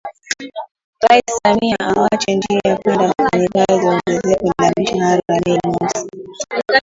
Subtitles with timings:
[1.03, 6.07] Rais Samia awaacha njia panda wafanyakazi Ongezeko la Mishahara Mei Mosi